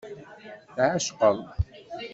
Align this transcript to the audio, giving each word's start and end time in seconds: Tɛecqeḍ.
Tɛecqeḍ. 0.75 1.37